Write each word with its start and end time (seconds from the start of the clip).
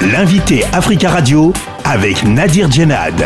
L'invité 0.00 0.62
Africa 0.66 1.10
Radio 1.10 1.52
avec 1.84 2.22
Nadir 2.22 2.70
Djenad. 2.70 3.20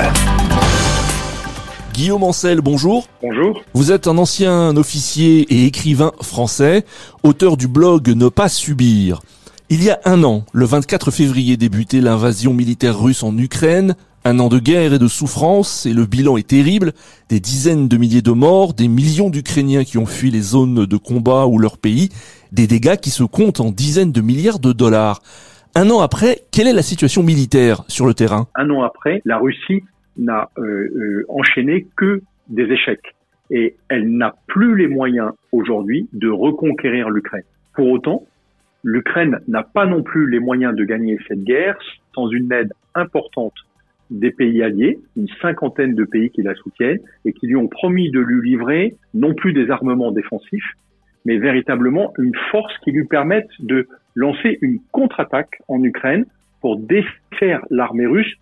Guillaume 1.92 2.22
Ancel, 2.22 2.62
bonjour. 2.62 3.08
Bonjour. 3.20 3.60
Vous 3.74 3.92
êtes 3.92 4.06
un 4.06 4.16
ancien 4.16 4.74
officier 4.78 5.42
et 5.52 5.66
écrivain 5.66 6.12
français, 6.22 6.86
auteur 7.24 7.58
du 7.58 7.68
blog 7.68 8.08
Ne 8.08 8.30
pas 8.30 8.48
subir. 8.48 9.20
Il 9.68 9.84
y 9.84 9.90
a 9.90 10.00
un 10.06 10.24
an, 10.24 10.46
le 10.52 10.64
24 10.64 11.10
février, 11.10 11.58
débutait 11.58 12.00
l'invasion 12.00 12.54
militaire 12.54 12.98
russe 12.98 13.22
en 13.22 13.36
Ukraine. 13.36 13.94
Un 14.24 14.38
an 14.38 14.48
de 14.48 14.58
guerre 14.58 14.94
et 14.94 14.98
de 14.98 15.08
souffrance, 15.08 15.84
et 15.84 15.92
le 15.92 16.06
bilan 16.06 16.38
est 16.38 16.48
terrible. 16.48 16.94
Des 17.28 17.38
dizaines 17.40 17.86
de 17.86 17.98
milliers 17.98 18.22
de 18.22 18.32
morts, 18.32 18.72
des 18.72 18.88
millions 18.88 19.28
d'Ukrainiens 19.28 19.84
qui 19.84 19.98
ont 19.98 20.06
fui 20.06 20.30
les 20.30 20.40
zones 20.40 20.86
de 20.86 20.96
combat 20.96 21.46
ou 21.46 21.58
leur 21.58 21.76
pays, 21.76 22.08
des 22.50 22.66
dégâts 22.66 22.96
qui 22.96 23.10
se 23.10 23.24
comptent 23.24 23.60
en 23.60 23.72
dizaines 23.72 24.12
de 24.12 24.22
milliards 24.22 24.58
de 24.58 24.72
dollars. 24.72 25.20
Un 25.74 25.88
an 25.88 26.00
après, 26.00 26.42
quelle 26.52 26.68
est 26.68 26.74
la 26.74 26.82
situation 26.82 27.22
militaire 27.22 27.82
sur 27.88 28.04
le 28.04 28.12
terrain? 28.12 28.46
Un 28.56 28.68
an 28.68 28.82
après, 28.82 29.22
la 29.24 29.38
Russie 29.38 29.82
n'a 30.18 30.50
euh, 30.58 30.62
euh, 30.62 31.24
enchaîné 31.30 31.86
que 31.96 32.20
des 32.48 32.64
échecs. 32.64 33.14
Et 33.50 33.76
elle 33.88 34.14
n'a 34.14 34.34
plus 34.48 34.76
les 34.76 34.86
moyens 34.86 35.30
aujourd'hui 35.50 36.08
de 36.12 36.28
reconquérir 36.28 37.08
l'Ukraine. 37.08 37.44
Pour 37.74 37.90
autant, 37.90 38.26
l'Ukraine 38.84 39.40
n'a 39.48 39.62
pas 39.62 39.86
non 39.86 40.02
plus 40.02 40.28
les 40.28 40.40
moyens 40.40 40.76
de 40.76 40.84
gagner 40.84 41.18
cette 41.26 41.42
guerre 41.42 41.78
sans 42.14 42.28
une 42.28 42.52
aide 42.52 42.74
importante 42.94 43.54
des 44.10 44.30
pays 44.30 44.62
alliés, 44.62 44.98
une 45.16 45.28
cinquantaine 45.40 45.94
de 45.94 46.04
pays 46.04 46.28
qui 46.28 46.42
la 46.42 46.54
soutiennent 46.54 47.00
et 47.24 47.32
qui 47.32 47.46
lui 47.46 47.56
ont 47.56 47.68
promis 47.68 48.10
de 48.10 48.20
lui 48.20 48.50
livrer 48.50 48.94
non 49.14 49.32
plus 49.32 49.54
des 49.54 49.70
armements 49.70 50.12
défensifs, 50.12 50.76
mais 51.24 51.38
véritablement 51.38 52.12
une 52.18 52.34
force 52.50 52.76
qui 52.78 52.92
lui 52.92 53.04
permette 53.04 53.48
de 53.60 53.86
lancer 54.14 54.58
une 54.60 54.78
contre-attaque 54.90 55.60
en 55.68 55.82
Ukraine 55.82 56.24
pour 56.60 56.78
défaire 56.78 57.64
l'armée 57.70 58.06
russe 58.06 58.34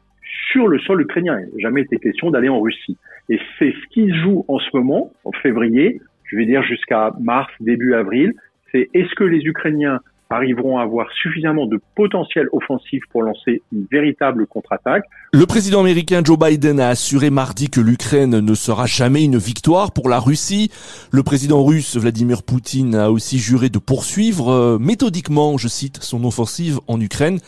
sur 0.53 0.69
le 0.69 0.79
sol 0.81 1.01
ukrainien. 1.01 1.39
Il 1.41 1.63
jamais 1.63 1.83
été 1.83 1.97
question 1.97 2.31
d'aller 2.31 2.49
en 2.49 2.61
Russie. 2.61 2.97
Et 3.29 3.39
c'est 3.59 3.73
ce 3.73 3.87
qui 3.91 4.09
se 4.09 4.15
joue 4.17 4.45
en 4.49 4.59
ce 4.59 4.69
moment, 4.75 5.13
en 5.25 5.33
février, 5.33 6.01
je 6.25 6.37
vais 6.37 6.47
dire 6.47 6.63
jusqu'à 6.63 7.13
mars, 7.21 7.51
début 7.61 7.95
avril, 7.95 8.35
c'est 8.71 8.89
est-ce 8.95 9.15
que 9.15 9.25
les 9.25 9.41
Ukrainiens 9.41 10.01
arriveront 10.31 10.79
à 10.79 10.83
avoir 10.83 11.11
suffisamment 11.13 11.67
de 11.67 11.81
potentiel 11.95 12.49
offensif 12.53 13.03
pour 13.11 13.23
lancer 13.23 13.63
une 13.73 13.87
véritable 13.91 14.47
contre-attaque. 14.47 15.05
Le 15.33 15.45
président 15.45 15.81
américain 15.81 16.23
Joe 16.25 16.39
Biden 16.39 16.81
a 16.81 16.89
assuré 16.89 17.31
mardi 17.31 17.69
que 17.69 17.81
l'Ukraine 17.81 18.41
ne 18.41 18.55
sera 18.55 18.87
jamais 18.87 19.25
une 19.25 19.39
victoire 19.39 19.93
pour 19.93 20.09
la 20.09 20.19
Russie. 20.19 20.71
Le 21.13 21.23
président 21.23 21.65
russe 21.65 21.97
Vladimir 21.97 22.43
Poutine 22.43 22.95
a 22.95 23.11
aussi 23.11 23.39
juré 23.39 23.69
de 23.69 23.79
poursuivre 23.79 24.51
euh, 24.51 24.79
méthodiquement, 24.79 25.59
je 25.59 25.69
cite, 25.69 25.99
son 26.03 26.25
offensive 26.25 26.79
en 26.89 27.01
Ukraine. 27.01 27.39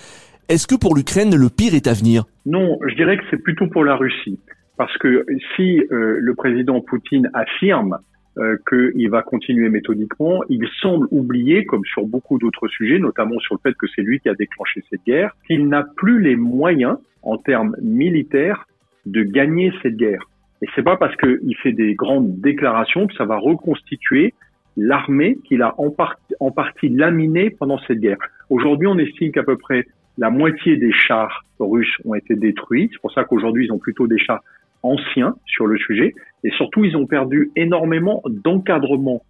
Est-ce 0.48 0.66
que 0.66 0.74
pour 0.74 0.94
l'Ukraine, 0.94 1.34
le 1.34 1.48
pire 1.48 1.74
est 1.74 1.86
à 1.86 1.92
venir? 1.92 2.24
Non, 2.46 2.78
je 2.86 2.94
dirais 2.94 3.16
que 3.16 3.22
c'est 3.30 3.42
plutôt 3.42 3.68
pour 3.68 3.84
la 3.84 3.96
Russie. 3.96 4.38
Parce 4.76 4.96
que 4.98 5.24
si 5.54 5.78
euh, 5.78 6.16
le 6.18 6.34
président 6.34 6.80
Poutine 6.80 7.30
affirme 7.34 7.98
euh, 8.38 8.56
qu'il 8.68 9.10
va 9.10 9.22
continuer 9.22 9.68
méthodiquement. 9.68 10.42
Il 10.48 10.66
semble 10.80 11.06
oublier, 11.10 11.64
comme 11.64 11.84
sur 11.84 12.06
beaucoup 12.06 12.38
d'autres 12.38 12.68
sujets, 12.68 12.98
notamment 12.98 13.38
sur 13.40 13.54
le 13.54 13.60
fait 13.60 13.76
que 13.76 13.86
c'est 13.94 14.02
lui 14.02 14.20
qui 14.20 14.28
a 14.28 14.34
déclenché 14.34 14.82
cette 14.88 15.04
guerre, 15.04 15.36
qu'il 15.46 15.68
n'a 15.68 15.84
plus 15.96 16.20
les 16.20 16.36
moyens, 16.36 16.96
en 17.22 17.36
termes 17.38 17.76
militaires, 17.80 18.66
de 19.06 19.22
gagner 19.22 19.72
cette 19.82 19.96
guerre. 19.96 20.28
Et 20.62 20.66
c'est 20.74 20.82
pas 20.82 20.96
parce 20.96 21.14
qu'il 21.16 21.56
fait 21.62 21.72
des 21.72 21.94
grandes 21.94 22.40
déclarations 22.40 23.06
que 23.06 23.14
ça 23.14 23.24
va 23.24 23.36
reconstituer 23.36 24.34
l'armée 24.76 25.36
qu'il 25.44 25.62
a 25.62 25.74
en, 25.78 25.94
en 26.40 26.50
partie 26.50 26.88
laminée 26.88 27.50
pendant 27.50 27.78
cette 27.86 28.00
guerre. 28.00 28.18
Aujourd'hui, 28.48 28.86
on 28.86 28.98
estime 28.98 29.32
qu'à 29.32 29.42
peu 29.42 29.56
près 29.56 29.86
la 30.18 30.30
moitié 30.30 30.76
des 30.76 30.92
chars 30.92 31.44
russes 31.58 31.96
ont 32.04 32.14
été 32.14 32.34
détruits. 32.34 32.88
C'est 32.92 33.00
pour 33.00 33.12
ça 33.12 33.24
qu'aujourd'hui, 33.24 33.66
ils 33.66 33.72
ont 33.72 33.78
plutôt 33.78 34.06
des 34.06 34.18
chars 34.18 34.42
anciens 34.82 35.34
sur 35.46 35.66
le 35.66 35.78
sujet. 35.78 36.14
Et 36.44 36.50
surtout, 36.50 36.84
ils 36.84 36.96
ont 36.96 37.06
perdu 37.06 37.50
énormément 37.56 38.22
d'encadrement 38.26 39.22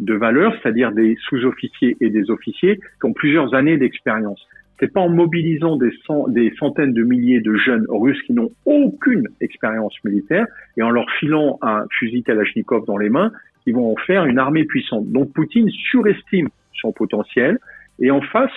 de 0.00 0.14
valeur, 0.14 0.54
c'est-à-dire 0.62 0.92
des 0.92 1.16
sous-officiers 1.28 1.96
et 2.00 2.10
des 2.10 2.30
officiers 2.30 2.76
qui 2.76 3.06
ont 3.06 3.12
plusieurs 3.12 3.54
années 3.54 3.76
d'expérience. 3.76 4.46
C'est 4.78 4.92
pas 4.92 5.00
en 5.00 5.10
mobilisant 5.10 5.76
des, 5.76 5.90
des 6.28 6.54
centaines 6.58 6.94
de 6.94 7.02
milliers 7.02 7.40
de 7.40 7.54
jeunes 7.54 7.84
russes 7.88 8.20
qui 8.22 8.32
n'ont 8.32 8.50
aucune 8.64 9.28
expérience 9.42 9.94
militaire 10.04 10.46
et 10.78 10.82
en 10.82 10.90
leur 10.90 11.04
filant 11.18 11.58
un 11.60 11.84
fusil 11.98 12.22
Kalachnikov 12.22 12.86
dans 12.86 12.96
les 12.96 13.10
mains 13.10 13.30
qu'ils 13.62 13.74
vont 13.74 13.92
en 13.92 13.96
faire 13.96 14.24
une 14.24 14.38
armée 14.38 14.64
puissante. 14.64 15.06
Donc 15.12 15.34
Poutine 15.34 15.68
surestime 15.68 16.48
son 16.80 16.92
potentiel 16.92 17.58
et 17.98 18.10
en 18.10 18.22
face, 18.22 18.52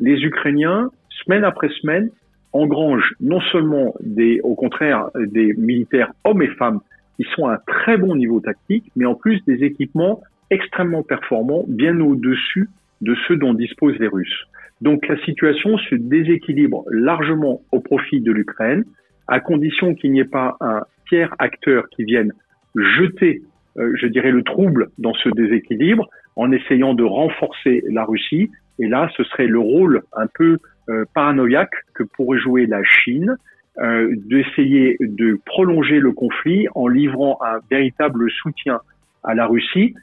les 0.00 0.20
Ukrainiens, 0.22 0.90
semaine 1.24 1.44
après 1.44 1.68
semaine, 1.80 2.10
engrange 2.52 3.14
non 3.20 3.40
seulement 3.52 3.94
des, 4.00 4.40
au 4.42 4.56
contraire, 4.56 5.10
des 5.14 5.54
militaires 5.54 6.12
hommes 6.24 6.42
et 6.42 6.48
femmes 6.48 6.80
qui 7.22 7.30
sont 7.34 7.46
à 7.46 7.54
un 7.54 7.58
très 7.66 7.96
bon 7.96 8.16
niveau 8.16 8.40
tactique, 8.40 8.90
mais 8.96 9.04
en 9.04 9.14
plus 9.14 9.42
des 9.44 9.64
équipements 9.64 10.22
extrêmement 10.50 11.02
performants, 11.02 11.64
bien 11.68 11.98
au-dessus 12.00 12.68
de 13.00 13.14
ceux 13.26 13.36
dont 13.36 13.54
disposent 13.54 13.98
les 13.98 14.08
Russes. 14.08 14.46
Donc 14.80 15.06
la 15.06 15.16
situation 15.24 15.78
se 15.78 15.94
déséquilibre 15.94 16.84
largement 16.90 17.60
au 17.70 17.80
profit 17.80 18.20
de 18.20 18.32
l'Ukraine, 18.32 18.84
à 19.28 19.40
condition 19.40 19.94
qu'il 19.94 20.12
n'y 20.12 20.20
ait 20.20 20.24
pas 20.24 20.56
un 20.60 20.82
tiers 21.08 21.34
acteur 21.38 21.88
qui 21.90 22.04
vienne 22.04 22.32
jeter, 22.74 23.42
euh, 23.76 23.92
je 23.96 24.06
dirais, 24.06 24.30
le 24.30 24.42
trouble 24.42 24.88
dans 24.98 25.14
ce 25.14 25.28
déséquilibre 25.30 26.08
en 26.36 26.50
essayant 26.50 26.94
de 26.94 27.04
renforcer 27.04 27.84
la 27.88 28.04
Russie. 28.04 28.50
Et 28.78 28.88
là, 28.88 29.10
ce 29.16 29.22
serait 29.24 29.46
le 29.46 29.60
rôle 29.60 30.02
un 30.14 30.26
peu 30.26 30.58
euh, 30.88 31.04
paranoïaque 31.14 31.74
que 31.94 32.02
pourrait 32.02 32.38
jouer 32.38 32.66
la 32.66 32.82
Chine 32.82 33.36
euh, 33.80 34.14
d'essayer 34.26 34.96
de 35.00 35.38
prolonger 35.46 35.98
le 35.98 36.12
conflit 36.12 36.66
en 36.74 36.88
livrant 36.88 37.38
un 37.40 37.58
véritable 37.70 38.30
soutien 38.30 38.80
à 39.24 39.34
la 39.34 39.46
Russie 39.46 39.94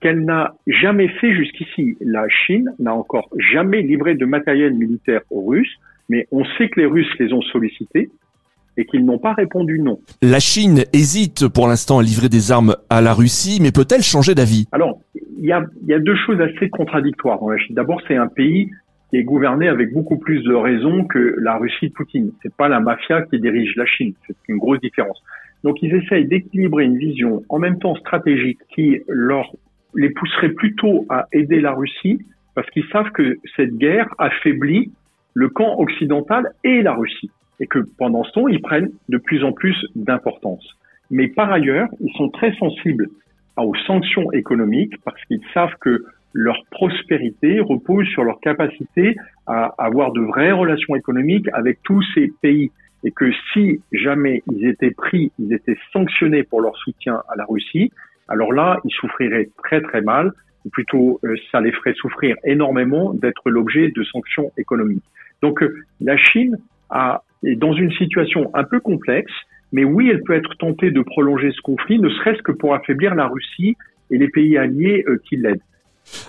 qu'elle 0.00 0.24
n'a 0.24 0.54
jamais 0.66 1.08
fait 1.08 1.34
jusqu'ici. 1.34 1.96
La 2.00 2.28
Chine 2.28 2.72
n'a 2.78 2.94
encore 2.94 3.28
jamais 3.36 3.82
livré 3.82 4.14
de 4.14 4.24
matériel 4.24 4.74
militaire 4.74 5.22
aux 5.30 5.44
Russes, 5.44 5.74
mais 6.08 6.28
on 6.30 6.44
sait 6.56 6.68
que 6.68 6.80
les 6.80 6.86
Russes 6.86 7.12
les 7.18 7.32
ont 7.32 7.42
sollicités 7.42 8.08
et 8.76 8.84
qu'ils 8.84 9.04
n'ont 9.04 9.18
pas 9.18 9.32
répondu 9.32 9.80
non. 9.80 9.98
La 10.22 10.38
Chine 10.38 10.84
hésite 10.92 11.48
pour 11.48 11.66
l'instant 11.66 11.98
à 11.98 12.02
livrer 12.02 12.28
des 12.28 12.52
armes 12.52 12.76
à 12.88 13.00
la 13.00 13.12
Russie, 13.12 13.58
mais 13.60 13.72
peut-elle 13.72 14.02
changer 14.02 14.36
d'avis? 14.36 14.68
Alors, 14.70 15.00
il 15.16 15.44
y 15.44 15.52
a, 15.52 15.64
y 15.86 15.92
a 15.92 15.98
deux 15.98 16.16
choses 16.24 16.40
assez 16.40 16.70
contradictoires 16.70 17.40
dans 17.40 17.50
la 17.50 17.58
Chine. 17.58 17.74
D'abord, 17.74 18.00
c'est 18.06 18.16
un 18.16 18.28
pays 18.28 18.70
qui 19.10 19.16
est 19.16 19.24
gouverné 19.24 19.68
avec 19.68 19.92
beaucoup 19.92 20.18
plus 20.18 20.42
de 20.42 20.54
raison 20.54 21.04
que 21.04 21.36
la 21.38 21.56
Russie 21.56 21.88
de 21.88 21.92
Poutine. 21.92 22.32
C'est 22.42 22.54
pas 22.54 22.68
la 22.68 22.80
mafia 22.80 23.22
qui 23.22 23.40
dirige 23.40 23.74
la 23.76 23.86
Chine. 23.86 24.12
C'est 24.26 24.36
une 24.48 24.58
grosse 24.58 24.80
différence. 24.80 25.22
Donc 25.64 25.82
ils 25.82 25.94
essayent 25.94 26.26
d'équilibrer 26.26 26.84
une 26.84 26.98
vision 26.98 27.42
en 27.48 27.58
même 27.58 27.78
temps 27.78 27.94
stratégique 27.96 28.58
qui 28.74 29.00
leur 29.08 29.50
les 29.94 30.10
pousserait 30.10 30.50
plutôt 30.50 31.06
à 31.08 31.26
aider 31.32 31.60
la 31.60 31.72
Russie 31.72 32.20
parce 32.54 32.68
qu'ils 32.70 32.86
savent 32.92 33.10
que 33.12 33.38
cette 33.56 33.76
guerre 33.78 34.08
affaiblit 34.18 34.92
le 35.34 35.48
camp 35.48 35.78
occidental 35.78 36.52
et 36.62 36.82
la 36.82 36.94
Russie 36.94 37.30
et 37.60 37.66
que 37.66 37.80
pendant 37.96 38.24
ce 38.24 38.32
temps 38.32 38.48
ils 38.48 38.60
prennent 38.60 38.90
de 39.08 39.18
plus 39.18 39.42
en 39.42 39.52
plus 39.52 39.76
d'importance. 39.96 40.64
Mais 41.10 41.28
par 41.28 41.50
ailleurs, 41.50 41.88
ils 42.00 42.12
sont 42.16 42.28
très 42.28 42.54
sensibles 42.56 43.08
aux 43.56 43.74
sanctions 43.86 44.30
économiques 44.32 44.94
parce 45.04 45.22
qu'ils 45.24 45.42
savent 45.54 45.74
que 45.80 46.04
leur 46.32 46.64
prospérité 46.70 47.60
repose 47.60 48.06
sur 48.08 48.24
leur 48.24 48.40
capacité 48.40 49.16
à 49.46 49.74
avoir 49.78 50.12
de 50.12 50.20
vraies 50.20 50.52
relations 50.52 50.94
économiques 50.94 51.48
avec 51.52 51.78
tous 51.82 52.02
ces 52.14 52.32
pays. 52.42 52.70
Et 53.04 53.12
que 53.12 53.30
si 53.52 53.80
jamais 53.92 54.42
ils 54.50 54.66
étaient 54.66 54.90
pris, 54.90 55.30
ils 55.38 55.52
étaient 55.52 55.78
sanctionnés 55.92 56.42
pour 56.42 56.60
leur 56.60 56.76
soutien 56.76 57.22
à 57.28 57.36
la 57.36 57.44
Russie, 57.44 57.92
alors 58.28 58.52
là, 58.52 58.80
ils 58.84 58.92
souffriraient 58.92 59.48
très 59.62 59.80
très 59.80 60.00
mal, 60.02 60.32
ou 60.64 60.70
plutôt 60.70 61.20
euh, 61.24 61.34
ça 61.50 61.60
les 61.60 61.72
ferait 61.72 61.94
souffrir 61.94 62.36
énormément 62.44 63.14
d'être 63.14 63.50
l'objet 63.50 63.90
de 63.94 64.02
sanctions 64.04 64.52
économiques. 64.58 65.04
Donc 65.42 65.62
euh, 65.62 65.84
la 66.00 66.16
Chine 66.16 66.56
a, 66.90 67.22
est 67.44 67.54
dans 67.54 67.72
une 67.72 67.92
situation 67.92 68.50
un 68.54 68.64
peu 68.64 68.80
complexe, 68.80 69.32
mais 69.72 69.84
oui, 69.84 70.10
elle 70.10 70.22
peut 70.22 70.34
être 70.34 70.56
tentée 70.58 70.90
de 70.90 71.00
prolonger 71.00 71.52
ce 71.52 71.60
conflit, 71.60 71.98
ne 71.98 72.08
serait-ce 72.08 72.42
que 72.42 72.52
pour 72.52 72.74
affaiblir 72.74 73.14
la 73.14 73.26
Russie 73.26 73.76
et 74.10 74.18
les 74.18 74.28
pays 74.28 74.56
alliés 74.56 75.04
euh, 75.08 75.18
qui 75.24 75.36
l'aident. 75.36 75.60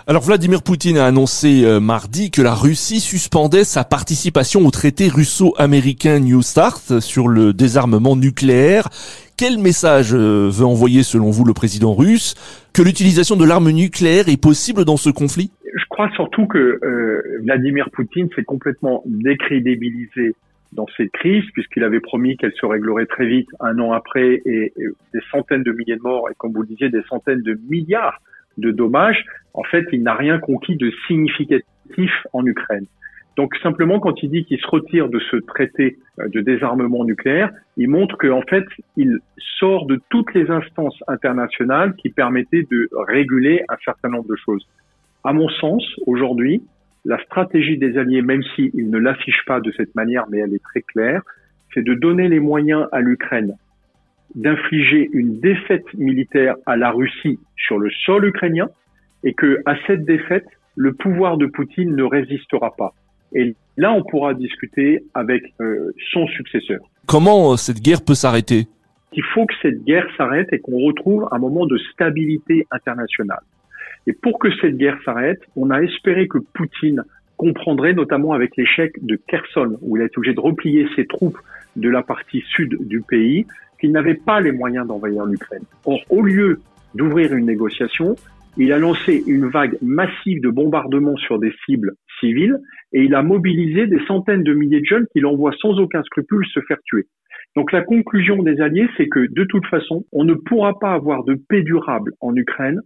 Alors 0.08 0.24
Vladimir 0.24 0.64
Poutine 0.64 0.98
a 0.98 1.06
annoncé 1.06 1.64
euh, 1.64 1.80
mardi 1.80 2.32
que 2.32 2.42
la 2.42 2.54
Russie 2.54 3.00
suspendait 3.00 3.64
sa 3.64 3.84
participation 3.84 4.66
au 4.66 4.72
traité 4.72 5.08
russo-américain 5.08 6.20
New 6.20 6.42
Start 6.42 7.00
sur 7.00 7.28
le 7.28 7.54
désarmement 7.54 8.16
nucléaire. 8.16 8.90
Quel 9.38 9.58
message 9.58 10.14
euh, 10.14 10.50
veut 10.52 10.66
envoyer 10.66 11.04
selon 11.04 11.30
vous 11.30 11.46
le 11.46 11.54
président 11.54 11.94
russe? 11.94 12.36
Que 12.74 12.82
l'utilisation 12.82 13.36
de 13.36 13.46
l'arme 13.46 13.70
nucléaire 13.72 14.30
est 14.30 14.42
possible 14.42 14.84
dans 14.84 14.98
ce 14.98 15.10
conflit? 15.10 15.52
Je 15.64 15.86
crois 15.90 16.10
surtout 16.16 16.48
que 16.48 16.80
euh, 16.84 17.40
Vladimir 17.44 17.90
Poutine 17.92 18.30
s'est 18.36 18.44
complètement 18.44 19.04
décrédibilisé 19.06 20.36
dans 20.74 20.88
cette 20.98 21.12
crise, 21.12 21.44
puisqu'il 21.54 21.84
avait 21.84 22.00
promis 22.00 22.38
qu'elle 22.38 22.54
se 22.54 22.66
réglerait 22.66 23.06
très 23.06 23.26
vite 23.26 23.48
un 23.60 23.80
an 23.80 23.92
après, 23.92 24.42
et, 24.46 24.74
et, 24.76 24.88
des 25.14 25.20
centaines 25.32 25.64
de 25.64 25.72
milliers 25.72 25.96
de 25.96 26.02
morts, 26.02 26.30
et 26.30 26.34
comme 26.38 26.54
vous 26.54 26.62
le 26.62 26.68
disiez, 26.68 26.90
des 26.90 27.02
centaines 27.10 27.42
de 27.42 27.60
milliards 27.70 28.20
de 28.60 28.72
dommages, 28.72 29.26
en 29.54 29.64
fait, 29.64 29.86
il 29.92 30.04
n'a 30.04 30.14
rien 30.14 30.40
conquis 30.40 30.76
de 30.76 30.92
significatif 31.08 32.12
en 32.34 32.46
Ukraine. 32.46 32.86
Donc 33.40 33.56
simplement, 33.64 34.00
quand 34.00 34.22
il 34.22 34.32
dit 34.32 34.44
qu'il 34.44 34.60
se 34.60 34.68
retire 34.68 35.08
de 35.08 35.20
ce 35.32 35.38
traité 35.38 35.98
euh, 36.20 36.28
de 36.28 36.42
désarmement 36.42 37.06
nucléaire, 37.06 37.52
il 37.78 37.88
montre 37.88 38.18
qu'en 38.18 38.42
fait, 38.42 38.66
il 38.98 39.20
sort 39.60 39.86
de 39.86 40.00
toutes 40.10 40.34
les 40.34 40.50
instances 40.52 41.02
internationales 41.08 41.94
qui 41.96 42.10
permettaient 42.10 42.68
de 42.70 42.90
réguler 43.08 43.64
un 43.70 43.78
certain 43.86 44.10
nombre 44.10 44.28
de 44.28 44.36
choses. 44.36 44.68
À 45.24 45.32
mon 45.32 45.48
sens, 45.48 45.84
aujourd'hui, 46.06 46.62
la 47.06 47.18
stratégie 47.24 47.78
des 47.78 47.98
Alliés, 47.98 48.22
même 48.22 48.44
s'ils 48.56 48.90
ne 48.90 48.98
l'affichent 48.98 49.46
pas 49.46 49.62
de 49.62 49.72
cette 49.72 49.96
manière, 49.96 50.26
mais 50.30 50.40
elle 50.40 50.54
est 50.54 50.64
très 50.64 50.82
claire, 50.82 51.22
c'est 51.74 51.84
de 51.84 51.94
donner 51.94 52.28
les 52.28 52.40
moyens 52.40 52.88
à 52.92 53.00
l'Ukraine 53.00 53.56
d'infliger 54.36 55.10
une 55.14 55.40
défaite 55.40 55.86
militaire 55.96 56.56
à 56.66 56.76
la 56.76 56.92
Russie 56.92 57.40
sur 57.56 57.78
le 57.80 57.90
sol 58.06 58.26
ukrainien 58.26 58.70
et 59.24 59.34
que 59.34 59.62
à 59.66 59.76
cette 59.88 60.06
défaite, 60.06 60.46
le 60.76 60.94
pouvoir 60.94 61.38
de 61.38 61.46
Poutine 61.46 61.96
ne 61.96 62.04
résistera 62.04 62.76
pas. 62.76 62.94
Et 63.34 63.56
là, 63.78 63.92
on 63.94 64.04
pourra 64.04 64.34
discuter 64.34 65.04
avec 65.14 65.44
euh, 65.62 65.92
son 66.12 66.26
successeur. 66.28 66.80
Comment 67.06 67.54
euh, 67.54 67.56
cette 67.58 67.82
guerre 67.82 68.04
peut 68.04 68.14
s'arrêter? 68.14 68.68
Il 69.14 69.24
faut 69.34 69.46
que 69.46 69.54
cette 69.62 69.84
guerre 69.84 70.08
s'arrête 70.18 70.48
et 70.52 70.60
qu'on 70.60 70.80
retrouve 70.80 71.28
un 71.32 71.40
moment 71.40 71.66
de 71.66 71.78
stabilité 71.94 72.68
internationale. 72.72 73.42
Et 74.08 74.14
pour 74.14 74.40
que 74.40 74.50
cette 74.62 74.78
guerre 74.78 74.98
s'arrête, 75.04 75.42
on 75.56 75.70
a 75.70 75.82
espéré 75.82 76.28
que 76.28 76.38
Poutine 76.38 77.04
comprendrait, 77.38 77.94
notamment 77.94 78.34
avec 78.34 78.56
l'échec 78.58 78.94
de 79.04 79.20
Kherson, 79.28 79.78
où 79.82 79.98
il 79.98 80.04
a 80.04 80.06
été 80.06 80.18
obligé 80.18 80.36
de 80.36 80.40
replier 80.40 80.88
ses 80.96 81.06
troupes 81.06 81.38
de 81.76 81.90
la 81.90 82.04
partie 82.04 82.44
sud 82.56 82.78
du 82.88 83.02
pays, 83.02 83.46
qu'il 83.80 83.92
n'avait 83.92 84.16
pas 84.16 84.42
les 84.42 84.52
moyens 84.52 84.88
d'envahir 84.88 85.26
l'Ukraine. 85.26 85.64
Or, 85.86 86.00
au 86.10 86.22
lieu 86.22 86.60
d'ouvrir 86.96 87.34
une 87.34 87.46
négociation, 87.46 88.16
il 88.58 88.74
a 88.74 88.80
lancé 88.80 89.24
une 89.28 89.48
vague 89.48 89.78
massive 89.82 90.42
de 90.42 90.50
bombardements 90.50 91.18
sur 91.18 91.40
des 91.40 91.54
cibles 91.66 91.94
civiles 92.20 92.58
et 92.92 93.04
il 93.04 93.16
a 93.16 93.22
mobilisé 93.22 93.88
des 93.88 94.04
centaines 94.06 94.44
de 94.44 94.54
milliers 94.54 94.82
de 94.82 94.86
jeunes 94.86 95.08
qu'il 95.14 95.26
envoie 95.26 95.54
sans 95.62 95.80
aucun 95.80 96.04
scrupule 96.04 96.46
se 96.48 96.60
faire 96.62 96.80
tuer. 96.84 97.06
Donc 97.56 97.72
la 97.72 97.82
conclusion 97.82 98.42
des 98.44 98.62
Alliés, 98.62 98.90
c'est 98.98 99.08
que 99.08 99.28
de 99.32 99.44
toute 99.44 99.66
façon, 99.68 100.06
on 100.12 100.24
ne 100.24 100.34
pourra 100.34 100.78
pas 100.78 100.94
avoir 100.94 101.24
de 101.24 101.36
paix 101.48 101.62
durable 101.62 102.14
en 102.20 102.36
Ukraine 102.36 102.82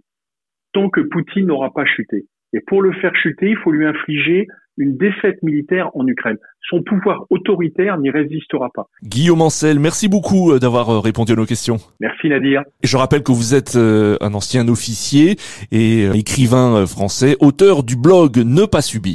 tant 0.74 0.90
que 0.90 1.02
Poutine 1.02 1.48
n'aura 1.48 1.72
pas 1.74 1.86
chuté. 1.86 2.26
Et 2.54 2.60
pour 2.62 2.82
le 2.82 2.92
faire 2.94 3.16
chuter, 3.16 3.50
il 3.50 3.58
faut 3.58 3.72
lui 3.72 3.86
infliger 3.86 4.48
une 4.78 4.98
défaite 4.98 5.42
militaire 5.44 5.90
en 5.94 6.06
Ukraine. 6.08 6.38
Son 6.70 6.82
pouvoir 6.82 7.26
autoritaire 7.30 7.98
n'y 7.98 8.10
résistera 8.10 8.70
pas. 8.74 8.88
Guillaume 9.04 9.42
Ancel, 9.42 9.80
merci 9.80 10.08
beaucoup 10.08 10.52
euh, 10.52 10.60
d'avoir 10.60 10.90
euh, 10.90 11.00
répondu 11.00 11.34
à 11.34 11.36
nos 11.36 11.46
questions. 11.46 11.78
Merci 12.00 12.30
Nadir. 12.30 12.64
Je 12.84 12.98
rappelle 12.98 13.22
que 13.22 13.32
vous 13.32 13.54
êtes 13.54 13.76
euh, 13.76 14.18
un 14.22 14.34
ancien 14.34 14.68
officier 14.68 15.36
et 15.72 16.06
écrivain 16.18 16.86
français, 16.86 17.36
auteur 17.40 17.84
du 17.84 17.96
blog 17.96 18.38
Ne 18.38 18.66
pas 18.66 18.82
subir. 18.82 19.14